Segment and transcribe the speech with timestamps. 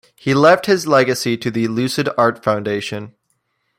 [0.15, 3.13] He left his legacy to the Lucid Art Foundation.